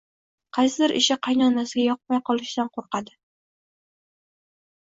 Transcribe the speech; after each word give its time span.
Qaysidir 0.57 0.93
ishi 0.99 1.17
qaynonasiga 1.27 1.85
yoqmay 1.89 2.21
qolishidan 2.31 2.73
qoʻrqadi 2.79 3.17